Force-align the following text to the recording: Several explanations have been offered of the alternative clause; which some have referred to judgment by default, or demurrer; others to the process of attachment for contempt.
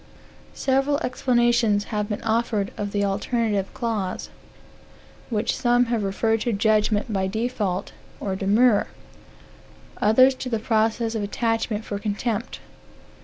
Several 0.55 0.97
explanations 1.03 1.83
have 1.93 2.09
been 2.09 2.23
offered 2.23 2.71
of 2.75 2.91
the 2.91 3.05
alternative 3.05 3.71
clause; 3.75 4.31
which 5.29 5.55
some 5.55 5.85
have 5.93 6.01
referred 6.03 6.41
to 6.41 6.53
judgment 6.53 7.13
by 7.13 7.27
default, 7.27 7.91
or 8.19 8.35
demurrer; 8.35 8.87
others 10.01 10.33
to 10.33 10.49
the 10.49 10.57
process 10.57 11.13
of 11.13 11.21
attachment 11.21 11.85
for 11.85 11.99
contempt. 11.99 12.59